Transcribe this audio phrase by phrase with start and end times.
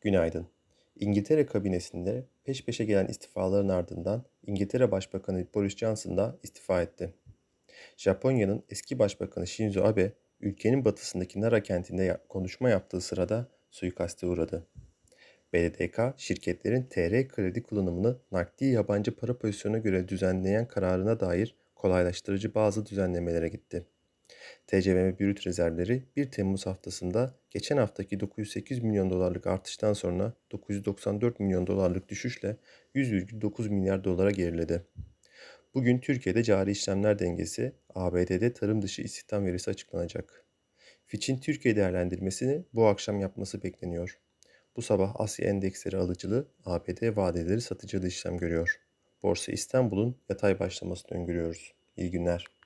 [0.00, 0.46] Günaydın.
[0.96, 7.14] İngiltere kabinesinde peş peşe gelen istifaların ardından İngiltere Başbakanı Boris Johnson da istifa etti.
[7.96, 14.66] Japonya'nın eski başbakanı Shinzo Abe, ülkenin batısındaki Nara kentinde konuşma yaptığı sırada suikaste uğradı.
[15.52, 22.86] BDDK, şirketlerin TR kredi kullanımını nakdi yabancı para pozisyonuna göre düzenleyen kararına dair kolaylaştırıcı bazı
[22.86, 23.86] düzenlemelere gitti.
[24.66, 31.66] TCMM brüt rezervleri 1 Temmuz haftasında geçen haftaki 908 milyon dolarlık artıştan sonra 994 milyon
[31.66, 32.56] dolarlık düşüşle
[32.94, 34.82] 100,9 milyar dolara geriledi.
[35.74, 40.44] Bugün Türkiye'de cari işlemler dengesi, ABD'de tarım dışı istihdam verisi açıklanacak.
[41.06, 44.18] Fitch'in Türkiye değerlendirmesini bu akşam yapması bekleniyor.
[44.76, 48.80] Bu sabah Asya endeksleri alıcılı, ABD vadeleri satıcılı işlem görüyor.
[49.22, 51.74] Borsa İstanbul'un yatay başlamasını öngörüyoruz.
[51.96, 52.59] İyi günler.